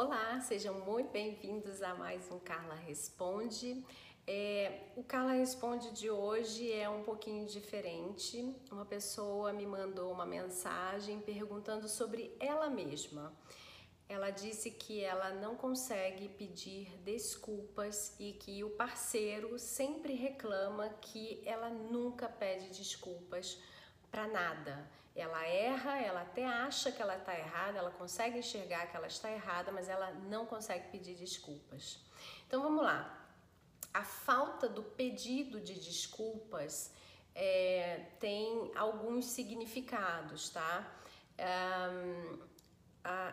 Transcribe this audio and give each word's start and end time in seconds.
Olá, 0.00 0.38
sejam 0.38 0.74
muito 0.74 1.10
bem-vindos 1.10 1.82
a 1.82 1.92
mais 1.92 2.30
um 2.30 2.38
Carla 2.38 2.76
Responde. 2.76 3.84
É, 4.28 4.92
o 4.94 5.02
Carla 5.02 5.32
Responde 5.32 5.90
de 5.90 6.08
hoje 6.08 6.72
é 6.72 6.88
um 6.88 7.02
pouquinho 7.02 7.44
diferente. 7.48 8.54
Uma 8.70 8.84
pessoa 8.84 9.52
me 9.52 9.66
mandou 9.66 10.12
uma 10.12 10.24
mensagem 10.24 11.18
perguntando 11.18 11.88
sobre 11.88 12.32
ela 12.38 12.70
mesma. 12.70 13.36
Ela 14.08 14.30
disse 14.30 14.70
que 14.70 15.02
ela 15.02 15.30
não 15.30 15.56
consegue 15.56 16.28
pedir 16.28 16.96
desculpas 17.02 18.14
e 18.20 18.34
que 18.34 18.62
o 18.62 18.70
parceiro 18.70 19.58
sempre 19.58 20.14
reclama 20.14 20.90
que 20.90 21.42
ela 21.44 21.70
nunca 21.70 22.28
pede 22.28 22.68
desculpas 22.68 23.60
para 24.10 24.26
nada. 24.26 24.88
Ela 25.14 25.44
erra, 25.46 26.00
ela 26.00 26.22
até 26.22 26.46
acha 26.46 26.92
que 26.92 27.02
ela 27.02 27.16
está 27.16 27.36
errada, 27.36 27.78
ela 27.78 27.90
consegue 27.90 28.38
enxergar 28.38 28.86
que 28.86 28.96
ela 28.96 29.08
está 29.08 29.30
errada, 29.30 29.72
mas 29.72 29.88
ela 29.88 30.12
não 30.12 30.46
consegue 30.46 30.88
pedir 30.90 31.16
desculpas. 31.16 32.00
Então 32.46 32.62
vamos 32.62 32.82
lá. 32.84 33.26
A 33.92 34.04
falta 34.04 34.68
do 34.68 34.82
pedido 34.82 35.60
de 35.60 35.74
desculpas 35.74 36.92
é, 37.34 38.06
tem 38.20 38.70
alguns 38.76 39.26
significados, 39.26 40.50
tá? 40.50 40.86
Um, 41.38 42.38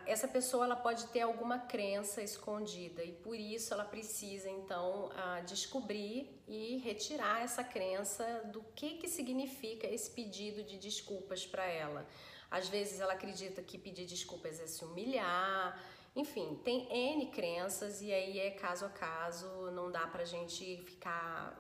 essa 0.05 0.28
pessoa 0.28 0.66
ela 0.66 0.76
pode 0.76 1.08
ter 1.08 1.22
alguma 1.22 1.60
crença 1.60 2.22
escondida 2.22 3.04
e 3.04 3.12
por 3.12 3.36
isso 3.36 3.74
ela 3.74 3.84
precisa 3.84 4.50
então 4.50 5.10
descobrir 5.46 6.41
e 6.48 6.78
retirar 6.78 7.44
essa 7.44 7.64
crença 7.64 8.24
do 8.46 8.64
que 8.76 8.96
que 8.96 9.08
significa 9.10 9.88
esse 9.88 10.10
pedido 10.12 10.64
de 10.64 10.78
desculpas 10.78 11.46
para 11.46 11.66
ela. 11.66 12.08
Às 12.50 12.70
vezes 12.70 13.00
ela 13.00 13.14
acredita 13.14 13.62
que 13.62 13.78
pedir 13.78 14.05
desculpas 14.05 14.60
é 14.60 14.68
se 14.68 14.86
humilhar, 14.86 15.77
enfim, 16.16 16.62
tem 16.63 16.88
N 16.90 17.26
crenças 17.27 18.02
e 18.02 18.13
aí 18.13 18.40
é 18.40 18.52
caso 18.52 18.86
a 18.86 18.90
caso, 18.90 19.70
não 19.72 19.91
dá 19.91 20.07
pra 20.07 20.24
gente 20.24 20.77
ficar 20.84 21.60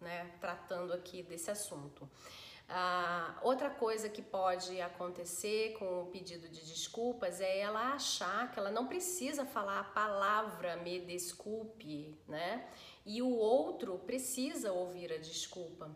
né, 0.00 0.32
tratando 0.40 0.92
aqui 0.92 1.22
desse 1.22 1.50
assunto. 1.50 2.10
Ah, 2.74 3.38
outra 3.42 3.68
coisa 3.68 4.08
que 4.08 4.22
pode 4.22 4.80
acontecer 4.80 5.74
com 5.78 6.04
o 6.04 6.06
pedido 6.06 6.48
de 6.48 6.64
desculpas 6.64 7.38
é 7.38 7.58
ela 7.58 7.92
achar 7.92 8.50
que 8.50 8.58
ela 8.58 8.70
não 8.70 8.86
precisa 8.86 9.44
falar 9.44 9.80
a 9.80 9.84
palavra 9.84 10.76
me 10.76 10.98
desculpe, 11.00 12.18
né? 12.26 12.66
E 13.04 13.20
o 13.20 13.28
outro 13.28 13.98
precisa 13.98 14.72
ouvir 14.72 15.12
a 15.12 15.18
desculpa. 15.18 15.94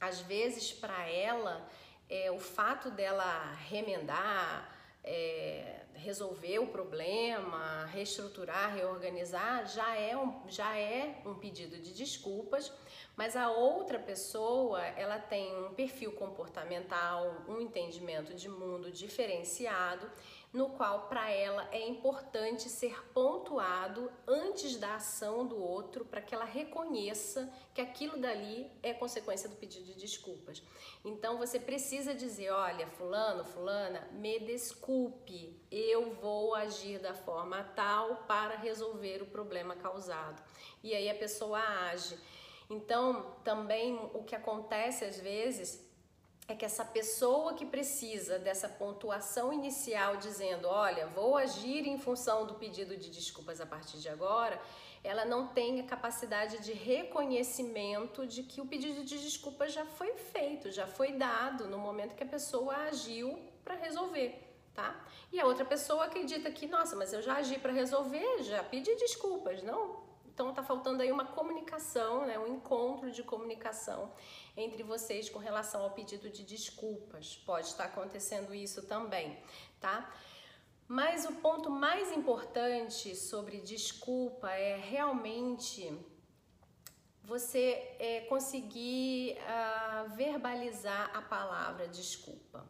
Às 0.00 0.20
vezes, 0.22 0.72
para 0.72 1.08
ela, 1.08 1.68
é, 2.08 2.32
o 2.32 2.40
fato 2.40 2.90
dela 2.90 3.52
remendar, 3.68 4.76
é, 5.04 5.80
resolver 5.94 6.58
o 6.58 6.66
problema, 6.68 7.86
reestruturar, 7.86 8.74
reorganizar, 8.74 9.66
já 9.66 9.96
é, 9.96 10.16
um, 10.16 10.42
já 10.48 10.76
é 10.76 11.20
um 11.24 11.34
pedido 11.34 11.76
de 11.78 11.92
desculpas 11.92 12.72
mas 13.16 13.36
a 13.36 13.50
outra 13.50 13.98
pessoa, 13.98 14.80
ela 14.80 15.18
tem 15.18 15.54
um 15.64 15.74
perfil 15.74 16.12
comportamental, 16.12 17.44
um 17.46 17.60
entendimento 17.60 18.34
de 18.34 18.48
mundo 18.48 18.90
diferenciado, 18.90 20.10
no 20.52 20.68
qual 20.70 21.08
para 21.08 21.30
ela 21.30 21.66
é 21.72 21.88
importante 21.88 22.68
ser 22.68 23.02
pontuado 23.12 24.12
antes 24.26 24.76
da 24.76 24.96
ação 24.96 25.46
do 25.46 25.58
outro 25.58 26.04
para 26.04 26.20
que 26.20 26.34
ela 26.34 26.44
reconheça 26.44 27.50
que 27.72 27.80
aquilo 27.80 28.18
dali 28.18 28.70
é 28.82 28.92
consequência 28.92 29.48
do 29.48 29.56
pedido 29.56 29.86
de 29.86 29.94
desculpas. 29.94 30.62
Então 31.02 31.38
você 31.38 31.58
precisa 31.58 32.14
dizer, 32.14 32.50
olha, 32.50 32.86
fulano, 32.86 33.44
fulana, 33.44 34.06
me 34.12 34.38
desculpe, 34.40 35.58
eu 35.70 36.14
vou 36.16 36.54
agir 36.54 36.98
da 36.98 37.14
forma 37.14 37.64
tal 37.74 38.24
para 38.28 38.56
resolver 38.56 39.22
o 39.22 39.26
problema 39.26 39.74
causado. 39.74 40.42
E 40.82 40.94
aí 40.94 41.08
a 41.08 41.14
pessoa 41.14 41.58
age. 41.58 42.18
Então, 42.68 43.36
também 43.44 43.98
o 44.14 44.22
que 44.22 44.34
acontece 44.34 45.04
às 45.04 45.20
vezes 45.20 45.91
é 46.48 46.54
que 46.54 46.64
essa 46.64 46.84
pessoa 46.84 47.54
que 47.54 47.64
precisa 47.64 48.38
dessa 48.38 48.68
pontuação 48.68 49.52
inicial 49.52 50.16
dizendo, 50.16 50.68
olha, 50.68 51.06
vou 51.06 51.36
agir 51.36 51.86
em 51.86 51.98
função 51.98 52.46
do 52.46 52.54
pedido 52.54 52.96
de 52.96 53.10
desculpas 53.10 53.60
a 53.60 53.66
partir 53.66 53.98
de 53.98 54.08
agora, 54.08 54.60
ela 55.04 55.24
não 55.24 55.48
tem 55.48 55.80
a 55.80 55.84
capacidade 55.84 56.58
de 56.62 56.72
reconhecimento 56.72 58.26
de 58.26 58.42
que 58.42 58.60
o 58.60 58.66
pedido 58.66 59.04
de 59.04 59.18
desculpas 59.18 59.72
já 59.72 59.84
foi 59.84 60.14
feito, 60.14 60.70
já 60.70 60.86
foi 60.86 61.12
dado 61.12 61.66
no 61.66 61.78
momento 61.78 62.14
que 62.14 62.22
a 62.22 62.26
pessoa 62.26 62.74
agiu 62.76 63.38
para 63.64 63.74
resolver. 63.74 64.48
Tá? 64.74 65.04
E 65.30 65.38
a 65.38 65.44
outra 65.44 65.64
pessoa 65.64 66.04
acredita 66.04 66.50
que, 66.50 66.66
nossa, 66.66 66.96
mas 66.96 67.12
eu 67.12 67.20
já 67.20 67.36
agi 67.36 67.58
para 67.58 67.72
resolver, 67.72 68.42
já 68.42 68.62
pedi 68.62 68.94
desculpas. 68.96 69.62
Não, 69.62 70.02
então 70.32 70.48
está 70.48 70.62
faltando 70.62 71.02
aí 71.02 71.12
uma 71.12 71.26
comunicação, 71.26 72.24
né, 72.24 72.38
um 72.38 72.46
encontro 72.46 73.10
de 73.10 73.22
comunicação 73.22 74.10
entre 74.56 74.82
vocês 74.82 75.28
com 75.28 75.38
relação 75.38 75.82
ao 75.82 75.90
pedido 75.90 76.30
de 76.30 76.42
desculpas. 76.42 77.36
Pode 77.44 77.66
estar 77.66 77.84
acontecendo 77.84 78.54
isso 78.54 78.82
também, 78.86 79.38
tá? 79.78 80.10
Mas 80.88 81.26
o 81.26 81.34
ponto 81.34 81.70
mais 81.70 82.10
importante 82.12 83.14
sobre 83.14 83.60
desculpa 83.60 84.50
é 84.50 84.76
realmente 84.76 85.92
você 87.22 87.94
é, 87.98 88.20
conseguir 88.28 89.36
uh, 89.38 90.16
verbalizar 90.16 91.10
a 91.14 91.22
palavra 91.22 91.86
desculpa. 91.88 92.66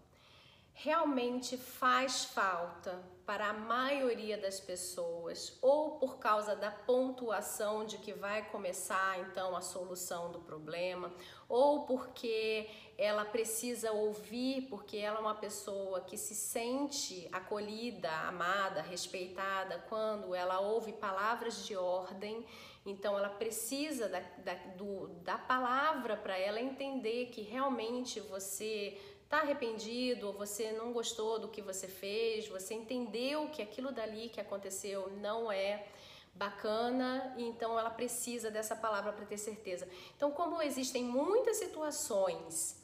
Realmente 0.74 1.56
faz 1.56 2.24
falta 2.24 3.02
para 3.24 3.50
a 3.50 3.52
maioria 3.52 4.36
das 4.36 4.58
pessoas, 4.58 5.56
ou 5.62 5.92
por 5.92 6.18
causa 6.18 6.56
da 6.56 6.70
pontuação 6.70 7.84
de 7.84 7.98
que 7.98 8.12
vai 8.12 8.48
começar 8.50 9.20
então 9.20 9.54
a 9.54 9.60
solução 9.60 10.32
do 10.32 10.40
problema, 10.40 11.12
ou 11.48 11.86
porque 11.86 12.68
ela 12.98 13.24
precisa 13.24 13.92
ouvir, 13.92 14.68
porque 14.68 14.96
ela 14.96 15.18
é 15.18 15.20
uma 15.20 15.34
pessoa 15.34 16.00
que 16.00 16.16
se 16.16 16.34
sente 16.34 17.28
acolhida, 17.30 18.10
amada, 18.10 18.82
respeitada 18.82 19.78
quando 19.88 20.34
ela 20.34 20.60
ouve 20.60 20.92
palavras 20.92 21.64
de 21.64 21.76
ordem. 21.76 22.44
Então 22.84 23.16
ela 23.16 23.28
precisa 23.28 24.08
da, 24.08 24.20
da, 24.38 24.54
do, 24.76 25.06
da 25.22 25.38
palavra 25.38 26.16
para 26.16 26.36
ela 26.36 26.60
entender 26.60 27.26
que 27.26 27.40
realmente 27.40 28.18
você 28.18 28.98
está 29.32 29.40
arrependido 29.40 30.26
ou 30.26 30.34
você 30.34 30.72
não 30.72 30.92
gostou 30.92 31.38
do 31.38 31.48
que 31.48 31.62
você 31.62 31.88
fez, 31.88 32.46
você 32.48 32.74
entendeu 32.74 33.48
que 33.48 33.62
aquilo 33.62 33.90
dali 33.90 34.28
que 34.28 34.38
aconteceu 34.38 35.10
não 35.22 35.50
é 35.50 35.86
bacana 36.34 37.32
e 37.38 37.44
então 37.44 37.78
ela 37.78 37.88
precisa 37.88 38.50
dessa 38.50 38.76
palavra 38.76 39.10
para 39.10 39.24
ter 39.24 39.38
certeza. 39.38 39.88
Então, 40.14 40.30
como 40.32 40.60
existem 40.60 41.02
muitas 41.02 41.56
situações 41.56 42.78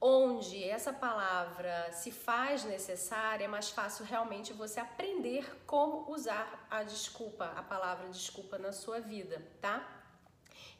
onde 0.00 0.64
essa 0.64 0.90
palavra 0.90 1.92
se 1.92 2.10
faz 2.10 2.64
necessária, 2.64 3.44
é 3.44 3.48
mais 3.48 3.68
fácil 3.68 4.06
realmente 4.06 4.54
você 4.54 4.80
aprender 4.80 5.54
como 5.66 6.10
usar 6.10 6.66
a 6.70 6.82
desculpa, 6.82 7.52
a 7.54 7.62
palavra 7.62 8.08
desculpa 8.08 8.56
na 8.56 8.72
sua 8.72 9.00
vida, 9.00 9.46
tá? 9.60 9.99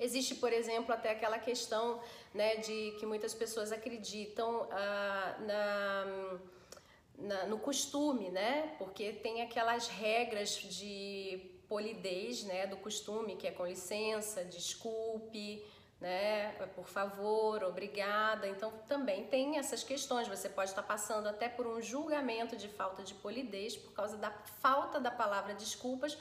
Existe, 0.00 0.34
por 0.36 0.50
exemplo, 0.50 0.94
até 0.94 1.10
aquela 1.10 1.38
questão 1.38 2.00
né, 2.32 2.56
de 2.56 2.96
que 2.98 3.04
muitas 3.04 3.34
pessoas 3.34 3.70
acreditam 3.70 4.66
ah, 4.72 5.36
na, 5.40 6.38
na, 7.18 7.46
no 7.46 7.58
costume, 7.58 8.30
né? 8.30 8.74
Porque 8.78 9.12
tem 9.12 9.42
aquelas 9.42 9.88
regras 9.88 10.52
de 10.52 11.38
polidez, 11.68 12.44
né, 12.44 12.66
do 12.66 12.78
costume, 12.78 13.36
que 13.36 13.46
é 13.46 13.52
com 13.52 13.64
licença, 13.66 14.42
desculpe, 14.42 15.62
né, 16.00 16.52
por 16.74 16.88
favor, 16.88 17.62
obrigada. 17.62 18.48
Então 18.48 18.72
também 18.88 19.26
tem 19.26 19.58
essas 19.58 19.84
questões. 19.84 20.26
Você 20.26 20.48
pode 20.48 20.70
estar 20.70 20.82
passando 20.82 21.28
até 21.28 21.48
por 21.48 21.66
um 21.66 21.80
julgamento 21.80 22.56
de 22.56 22.68
falta 22.68 23.02
de 23.02 23.12
polidez 23.14 23.76
por 23.76 23.92
causa 23.92 24.16
da 24.16 24.30
falta 24.30 24.98
da 24.98 25.10
palavra 25.10 25.54
desculpas 25.54 26.16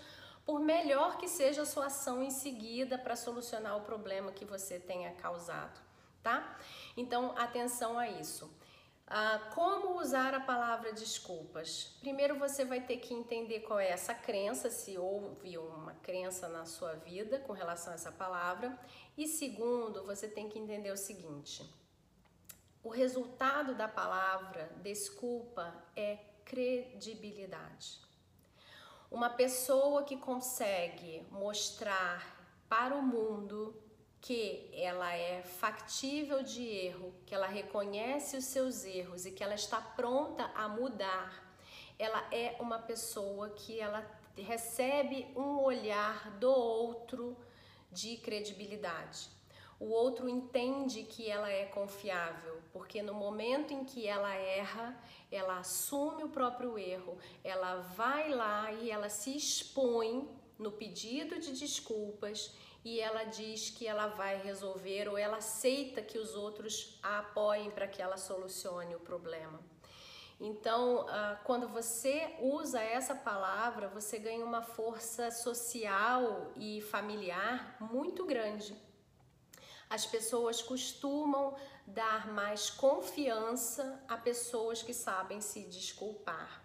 por 0.45 0.59
melhor 0.59 1.18
que 1.18 1.27
seja 1.27 1.62
a 1.62 1.65
sua 1.65 1.88
ação 1.88 2.24
em 2.24 2.31
seguida 2.31 2.97
para 2.97 3.15
solucionar 3.15 3.77
o 3.77 3.81
problema 3.81 4.31
que 4.31 4.45
você 4.45 4.80
tenha 4.80 5.12
causado, 5.12 5.80
tá? 6.24 6.57
Então, 6.97 7.33
atenção 7.38 7.97
a 7.97 8.09
isso. 8.09 8.50
Ah, 9.12 9.39
como 9.56 10.00
usar 10.00 10.36
a 10.36 10.39
palavra 10.39 10.94
desculpas? 10.94 11.95
Primeiro 12.00 12.38
você 12.38 12.63
vai 12.63 12.80
ter 12.80 12.97
que 12.97 13.12
entender 13.12 13.62
qual 13.62 13.80
é 13.80 13.89
essa 13.89 14.13
crença, 14.13 14.69
se 14.69 15.00
houve 15.00 15.57
uma 15.57 15.95
crença 15.95 16.47
na 16.47 16.63
sua 16.65 16.94
vida 16.94 17.39
com 17.39 17.51
relação 17.51 17.92
a 17.92 17.95
essa 17.95 18.12
palavra. 18.12 18.77
E 19.18 19.27
segundo, 19.27 20.03
você 20.03 20.27
tem 20.27 20.47
que 20.47 20.59
entender 20.59 20.92
o 20.92 20.97
seguinte: 20.97 21.68
o 22.83 22.89
resultado 22.89 23.74
da 23.74 23.88
palavra 23.88 24.71
desculpa 24.83 25.74
é 25.95 26.18
credibilidade. 26.45 28.08
Uma 29.11 29.29
pessoa 29.29 30.03
que 30.03 30.15
consegue 30.15 31.25
mostrar 31.31 32.38
para 32.69 32.95
o 32.95 33.01
mundo 33.01 33.75
que 34.21 34.69
ela 34.73 35.11
é 35.15 35.41
factível 35.41 36.44
de 36.44 36.61
erro, 36.63 37.13
que 37.25 37.33
ela 37.33 37.47
reconhece 37.47 38.38
os 38.38 38.45
seus 38.45 38.85
erros 38.85 39.25
e 39.25 39.31
que 39.31 39.44
ela 39.44 39.56
está 39.56 39.81
pronta 39.81 40.51
a 40.53 40.67
mudar, 40.67 41.56
ela 41.97 42.23
é 42.31 42.56
uma 42.59 42.77
pessoa 42.77 43.50
que 43.50 43.79
ela 43.79 44.06
recebe 44.38 45.27
um 45.35 45.59
olhar 45.59 46.29
do 46.38 46.51
outro 46.51 47.35
de 47.91 48.17
credibilidade. 48.17 49.29
O 49.79 49.89
outro 49.91 50.27
entende 50.27 51.03
que 51.03 51.29
ela 51.29 51.49
é 51.49 51.65
confiável, 51.65 52.59
porque 52.73 53.01
no 53.01 53.13
momento 53.13 53.73
em 53.73 53.85
que 53.85 54.05
ela 54.05 54.33
erra, 54.35 55.01
ela 55.31 55.59
assume 55.59 56.25
o 56.25 56.29
próprio 56.29 56.77
erro, 56.77 57.17
ela 57.43 57.77
vai 57.77 58.29
lá 58.29 58.71
e 58.73 58.91
ela 58.91 59.07
se 59.07 59.35
expõe 59.35 60.29
no 60.57 60.73
pedido 60.73 61.39
de 61.39 61.53
desculpas 61.53 62.53
e 62.83 62.99
ela 62.99 63.23
diz 63.23 63.69
que 63.69 63.87
ela 63.87 64.07
vai 64.07 64.37
resolver 64.41 65.07
ou 65.07 65.17
ela 65.17 65.37
aceita 65.37 66.01
que 66.01 66.17
os 66.17 66.35
outros 66.35 66.99
a 67.01 67.19
apoiem 67.19 67.71
para 67.71 67.87
que 67.87 68.01
ela 68.01 68.17
solucione 68.17 68.95
o 68.95 68.99
problema. 68.99 69.59
Então, 70.41 71.05
ah, 71.09 71.39
quando 71.43 71.67
você 71.67 72.35
usa 72.39 72.81
essa 72.81 73.13
palavra, 73.13 73.89
você 73.89 74.17
ganha 74.17 74.43
uma 74.43 74.61
força 74.61 75.31
social 75.31 76.51
e 76.55 76.81
familiar 76.81 77.77
muito 77.79 78.25
grande. 78.25 78.88
As 79.89 80.06
pessoas 80.06 80.62
costumam 80.62 81.56
dar 81.86 82.31
mais 82.31 82.69
confiança 82.69 84.03
a 84.07 84.15
pessoas 84.15 84.83
que 84.83 84.94
sabem 84.94 85.41
se 85.41 85.62
desculpar. 85.62 86.63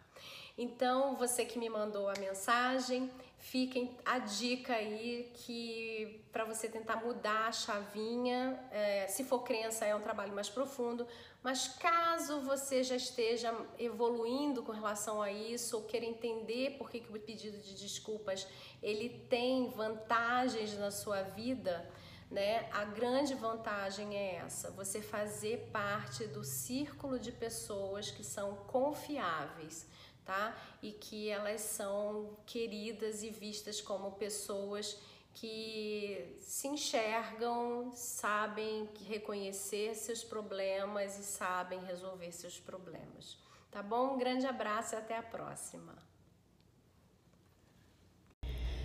Então, 0.56 1.16
você 1.16 1.44
que 1.44 1.58
me 1.58 1.68
mandou 1.68 2.08
a 2.08 2.14
mensagem, 2.18 3.10
fiquem 3.38 3.98
a 4.04 4.20
dica 4.20 4.74
aí 4.74 5.32
que 5.34 6.24
para 6.32 6.44
você 6.44 6.68
tentar 6.68 6.96
mudar 6.96 7.48
a 7.48 7.52
chavinha, 7.52 8.58
é, 8.70 9.08
se 9.08 9.24
for 9.24 9.40
crença 9.40 9.84
é 9.84 9.94
um 9.96 10.00
trabalho 10.00 10.32
mais 10.32 10.48
profundo, 10.48 11.08
mas 11.42 11.66
caso 11.66 12.40
você 12.40 12.84
já 12.84 12.94
esteja 12.94 13.52
evoluindo 13.78 14.62
com 14.62 14.70
relação 14.70 15.20
a 15.20 15.30
isso 15.30 15.76
ou 15.76 15.82
queira 15.82 16.06
entender 16.06 16.78
por 16.78 16.88
que, 16.88 17.00
que 17.00 17.10
o 17.10 17.20
pedido 17.20 17.58
de 17.58 17.74
desculpas 17.74 18.46
ele 18.80 19.08
tem 19.28 19.68
vantagens 19.70 20.78
na 20.78 20.92
sua 20.92 21.22
vida, 21.22 21.90
né? 22.34 22.68
A 22.72 22.84
grande 22.84 23.32
vantagem 23.34 24.16
é 24.16 24.34
essa: 24.36 24.70
você 24.72 25.00
fazer 25.00 25.70
parte 25.72 26.26
do 26.26 26.42
círculo 26.42 27.18
de 27.18 27.30
pessoas 27.30 28.10
que 28.10 28.24
são 28.24 28.56
confiáveis, 28.66 29.86
tá? 30.24 30.54
E 30.82 30.90
que 30.90 31.30
elas 31.30 31.60
são 31.60 32.36
queridas 32.44 33.22
e 33.22 33.30
vistas 33.30 33.80
como 33.80 34.10
pessoas 34.12 34.98
que 35.32 36.36
se 36.40 36.68
enxergam, 36.68 37.92
sabem 37.94 38.88
reconhecer 39.06 39.94
seus 39.94 40.22
problemas 40.24 41.18
e 41.18 41.22
sabem 41.22 41.84
resolver 41.84 42.32
seus 42.32 42.58
problemas. 42.58 43.38
Tá 43.70 43.82
bom? 43.82 44.14
Um 44.14 44.18
grande 44.18 44.46
abraço 44.46 44.94
e 44.94 44.98
até 44.98 45.16
a 45.16 45.22
próxima. 45.22 45.96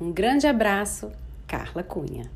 Um 0.00 0.12
grande 0.12 0.46
abraço, 0.46 1.12
Carla 1.46 1.82
Cunha. 1.82 2.28